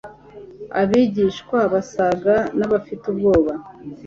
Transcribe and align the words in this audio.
Abigishwa 0.81 1.59
basaga 1.73 2.35
n'abafite 2.57 3.03
ubwoba; 3.11 3.51